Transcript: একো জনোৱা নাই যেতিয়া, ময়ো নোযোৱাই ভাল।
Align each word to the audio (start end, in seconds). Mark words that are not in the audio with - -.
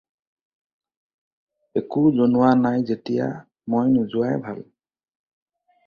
একো 1.79 2.01
জনোৱা 2.17 2.51
নাই 2.65 2.79
যেতিয়া, 2.89 3.27
ময়ো 3.71 3.89
নোযোৱাই 3.95 4.35
ভাল। 4.49 4.59